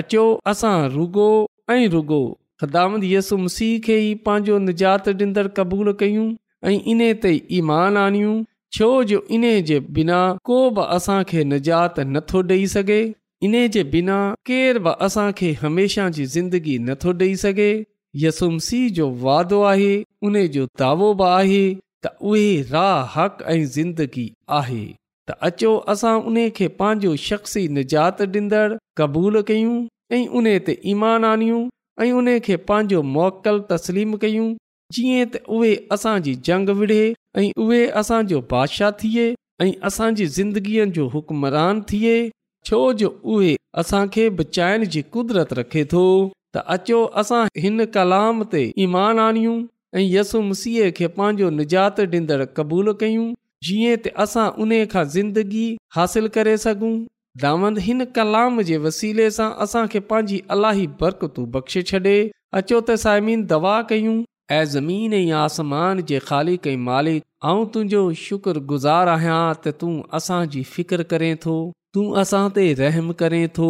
अचो 0.00 0.24
असां 0.54 0.72
रुगो 0.96 1.28
ऐं 1.76 1.80
रुॻो 1.96 2.22
ख़दाम 2.64 2.98
यसु 3.12 3.40
मसीह 3.44 3.76
खे 3.88 4.00
ई 4.08 4.14
पंहिंजो 4.30 4.58
निजात 4.70 5.12
ॾींदड़ 5.18 5.46
क़बूलु 5.60 5.94
कयूं 6.04 6.26
ऐं 6.72 6.76
इन 6.94 7.04
ते 7.26 7.36
ईमान 7.60 8.04
आणियूं 8.08 8.36
छो 8.74 8.86
जो 9.08 9.20
इन 9.36 9.42
जे 9.64 9.78
बिना 9.96 10.16
को 10.44 10.56
बि 10.76 10.82
असांखे 10.94 11.42
निजात 11.50 11.98
नथो 12.14 12.40
ॾेई 12.50 12.66
सघे 12.70 13.00
इन 13.48 13.52
जे 13.74 13.82
बिना 13.92 14.16
केर 14.46 14.78
बि 14.86 14.90
असांखे 15.06 15.50
हमेशह 15.60 16.08
जी 16.16 16.24
ज़िंदगी 16.32 16.76
नथो 16.86 17.12
ॾेई 17.20 17.36
सघे 17.42 17.68
यसुमसीह 18.22 18.88
जो 18.96 19.06
वादो 19.24 19.60
आहे 19.72 19.92
उन 20.26 20.38
जो 20.56 20.66
दावो 20.78 21.12
बि 21.20 21.24
आहे 21.36 21.62
त 21.74 22.06
उहे 22.30 22.50
राह 22.72 23.20
हक़ 23.20 23.44
ऐं 23.54 23.64
ज़िंदगी 23.76 24.26
आहे 24.58 24.82
त 25.28 25.36
अचो 25.50 25.76
असां 25.94 26.16
उन 26.30 26.38
खे 26.56 26.68
पंहिंजो 26.80 27.14
शख़्सी 27.28 27.66
निजात 27.78 28.22
ॾींदड़ 28.38 28.68
क़बूलु 28.98 29.42
कयूं 29.52 29.76
ऐं 30.16 30.26
उन 30.38 30.50
ते 30.66 30.80
ईमान 30.96 31.24
आनियूं 31.32 31.62
ऐं 32.02 32.12
उन 32.20 32.38
खे 32.48 32.56
पंहिंजो 32.72 33.02
मोकल 33.14 33.60
तस्लीम 33.70 34.16
कयूं 34.26 34.54
जीअं 34.92 35.24
त 35.32 35.36
उहे 35.58 35.74
असांजी 35.92 36.34
जंग 36.46 36.68
विढ़े 36.78 37.12
ऐं 37.38 37.50
उहे 37.64 37.86
असांजो 38.00 38.40
बादशाह 38.50 38.90
थिए 39.02 39.26
ऐं 39.62 39.70
असांजी 39.88 40.26
ज़िंदगीअ 40.36 40.84
जो 40.94 41.06
हुकमरान 41.12 41.80
थिए 41.90 42.16
छो 42.68 42.80
जो 43.00 43.08
उहे 43.34 43.54
असांखे 43.80 44.28
बचाइण 44.40 44.84
जी 44.94 45.02
कुदरत 45.12 45.52
रखे 45.58 45.84
थो 45.92 46.02
त 46.56 46.60
अचो 46.74 47.00
असां 47.20 47.44
हिन 47.62 47.84
कलाम 47.94 48.42
ते 48.52 48.62
ईमान 48.84 49.18
आणियूं 49.26 49.56
ऐं 49.98 50.04
यसु 50.10 50.40
मसीह 50.50 50.90
खे 50.96 51.06
पंहिंजो 51.16 51.48
निजात 51.60 52.00
ॾींदड़ 52.00 52.44
क़बूलु 52.56 52.92
कयूं 53.00 53.26
जीअं 53.66 53.96
त 54.04 54.08
असां 54.26 54.46
उन 54.64 54.72
खां 54.92 55.04
ज़िंदगी 55.16 55.66
हासिल 55.96 56.26
करे 56.36 56.56
सघूं 56.66 56.94
दामंद 57.42 57.78
हिन 57.86 58.04
कलाम 58.16 58.60
जे 58.68 58.76
वसीले 58.86 59.30
सां 59.38 59.50
असांखे 59.66 59.98
पंहिंजी 60.12 60.38
अलाही 60.56 60.86
बरकतू 61.02 61.44
बख़्शे 61.58 61.82
छॾे 61.90 62.16
अचो 62.60 62.80
त 62.88 62.96
साइमीन 63.06 63.40
दवा 63.54 63.74
कयूं 63.90 64.16
ऐं 64.52 64.64
ज़मीन 64.70 65.12
ऐं 65.14 65.30
आसमान 65.32 66.00
जे 66.08 66.18
ख़ालिक 66.20 66.60
कई 66.62 66.76
मालिक 66.88 67.22
ऐं 67.50 67.64
तुंहिंजो 67.74 68.00
शुक्रगुज़ारु 68.22 69.10
आहियां 69.12 69.38
त 69.58 69.72
तूं 69.82 69.92
असांजी 70.18 70.62
फिकर 70.72 71.02
करें 71.12 71.30
थो 71.44 71.54
तूं 71.96 72.04
असां 72.24 72.42
ते 72.58 72.66
रहमु 72.82 73.16
करें 73.24 73.40
थो 73.60 73.68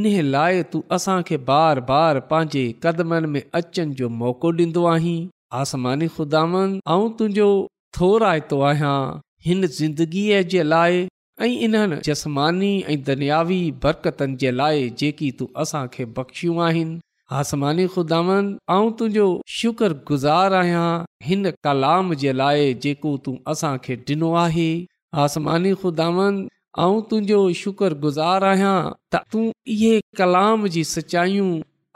इन्हे 0.00 0.24
लाइ 0.36 0.64
तूं 0.74 0.80
असांखे 0.98 1.38
बार 1.52 1.82
बार 1.92 2.20
पंहिंजे 2.32 2.64
क़दमनि 2.86 3.30
में 3.36 3.42
अचनि 3.62 3.94
जो 4.02 4.08
मौक़ो 4.24 4.52
ॾींदो 4.64 4.84
आहीं 4.96 5.14
आसमानी 5.62 6.08
ख़ुदानि 6.18 6.64
तुंहिंजो 7.22 7.46
थोर 7.98 8.26
आइदो 8.34 8.60
आहियां 8.72 8.98
हिन 9.50 9.66
ज़िंदगीअ 9.80 10.42
जे 10.56 10.62
लाइ 10.76 11.00
ऐं 11.46 11.52
इन्हनि 11.68 12.02
जसमानी 12.12 12.72
ऐं 12.96 13.02
दुनियावी 13.10 13.62
बरकतनि 13.86 14.40
जे 14.44 14.54
लाइ 14.62 14.88
जेकी 15.04 15.30
तूं 15.40 15.48
असांखे 15.64 16.08
बख़्शियूं 16.18 16.58
आहिनि 16.70 16.98
आसमानी 17.36 17.86
खुदा 17.94 18.18
ऐं 18.34 18.92
तुंहिंजो 18.98 19.24
शुकर 19.54 19.92
गुज़ार 20.10 20.54
आहियां 20.60 20.84
हिन 21.26 21.50
कलाम 21.64 22.14
जे 22.22 22.32
लाइ 22.40 22.72
जेको 22.84 23.10
तूं 23.24 23.34
असांखे 23.52 23.96
ॾिनो 24.10 24.30
आहे 24.44 24.68
आसमानी 25.24 25.72
ख़ुदांद 25.82 26.48
तुंहिंजो 27.10 27.40
शुक्र 27.62 27.94
गुज़ार 28.06 28.44
आहियां 28.52 28.72
त 29.12 29.20
तूं 29.32 29.44
इहे 29.74 30.00
कलाम 30.22 30.66
जी 30.76 30.84
सचायूं 30.94 31.50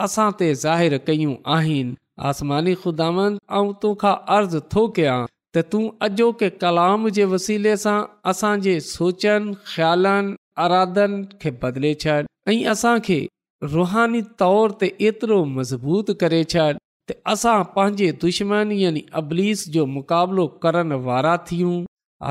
असां 0.08 0.28
ते 0.42 0.50
ज़ाहिरु 0.66 0.98
कयूं 1.06 1.34
आहिनि 1.56 1.94
आसमानी 2.32 2.74
खुदांद 2.84 3.74
तोखा 3.84 4.12
अर्ज़ु 4.38 4.60
थो 4.76 4.86
कयां 5.00 5.18
त 5.26 5.66
तूं 5.72 5.84
अॼोके 6.08 6.50
कलाम 6.64 7.08
जे 7.18 7.28
वसीले 7.36 7.76
सां 7.88 7.96
असांजे 8.34 8.78
सोचनि 8.94 9.58
ख़्यालनि 9.72 10.36
अराधन 10.66 11.20
खे 11.44 11.56
बदिले 11.64 11.94
छॾ 12.04 12.20
ऐं 12.54 12.60
असांखे 12.76 13.20
रुहानी 13.70 14.20
तौर 14.42 14.70
ते 14.80 14.86
एतिरो 15.08 15.44
मज़बूत 15.56 16.08
करे 16.22 16.42
छॾ 16.52 16.64
त 17.10 17.14
असां 17.32 17.58
पंहिंजे 17.76 18.08
दुश्मन 18.24 18.72
यानी 18.78 19.02
अबलीस 19.20 19.62
जो 19.76 19.84
मुक़ाबिलो 19.98 20.46
करण 20.64 20.92
वारा 21.04 21.36
थियूं 21.50 21.74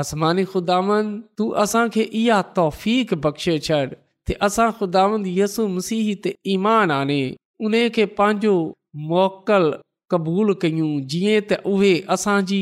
आसमानी 0.02 0.44
ख़ुदा 0.56 0.80
तू 1.38 1.50
असांखे 1.64 2.04
इहा 2.24 2.42
तौफ़ 2.60 3.16
बख़्शे 3.28 3.58
छॾ 3.70 3.80
के 4.32 4.38
असां 4.50 4.68
यसु 5.40 5.68
मसीह 5.78 6.14
ते 6.26 6.34
ईमान 6.58 6.92
आने 7.00 7.20
उन 7.70 7.80
खे 8.00 8.06
पंहिंजो 8.20 8.54
मोकल 9.16 9.72
क़बूल 10.16 10.54
कयूं 10.66 10.92
जीअं 11.14 11.40
त 11.50 11.62
उहे 11.76 11.94
असांजी 12.20 12.62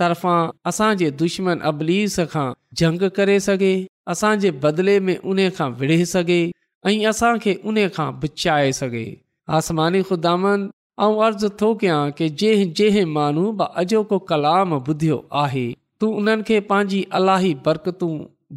तरफ़ा 0.00 0.36
असांजे 0.72 1.10
दुश्मन 1.24 1.68
अबलीस 1.72 2.18
खां 2.34 2.48
जंग 2.82 3.08
करे 3.20 3.38
सघे 3.52 3.74
असांजे 4.16 4.50
बदले 4.66 4.98
में 5.10 5.16
उन 5.34 5.48
खां 5.60 5.72
विढ़े 5.82 6.04
सघे 6.18 6.44
ऐं 6.88 7.04
असांखे 7.10 7.54
उन 7.66 7.76
खां 7.94 8.10
बचाए 8.22 8.70
सघे 8.78 9.06
आसमानी 9.56 10.00
ख़ुदानि 10.08 10.68
ऐं 11.04 11.14
अर्ज़ु 11.26 11.48
थो 11.60 11.68
कयां 11.80 12.02
की 12.18 12.28
जंहिं 12.40 12.68
जंहिं 12.78 13.06
माण्हू 13.16 13.44
अॼोको 13.80 14.18
कलाम 14.30 14.74
ॿुधियो 14.76 15.18
आहे 15.42 15.66
तूं 16.00 16.10
उन्हनि 16.18 16.42
खे 16.48 16.60
पंहिंजी 16.70 17.00
अलाही 17.18 17.52
बरकतू 17.64 18.08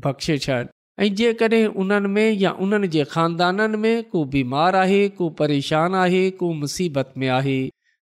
बख़्शे 0.03 0.37
छॾ 0.45 0.59
ऐं 1.03 1.09
जेकॾहिं 1.21 1.65
उन्हनि 1.81 2.09
में 2.15 2.29
या 2.43 2.51
उन्हनि 2.65 2.87
जे 2.95 3.03
खानदाननि 3.13 3.77
में 3.85 3.97
को 4.11 4.23
बीमार 4.37 4.75
आहे 4.83 5.01
को 5.19 5.29
परेशान 5.41 5.95
आहे 6.05 6.23
को 6.41 6.51
मुसीबत 6.61 7.13
में 7.17 7.27
आहे 7.39 7.59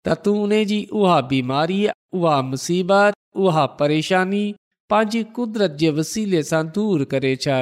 त 0.06 0.18
तू 0.26 0.36
उन 0.44 0.58
जी 0.74 0.80
उहा 1.02 1.20
बीमारी 1.36 1.82
उहा 2.20 2.38
मुसीबत 2.54 3.18
उहा 3.46 3.66
परेशानी 3.84 4.46
पंहिंजी 4.92 5.24
कुदरत 5.40 5.78
जे 5.84 5.90
वसीले 6.02 6.44
सां 6.54 6.64
दूरि 6.78 7.14
करे 7.16 7.36
छॾ 7.46 7.62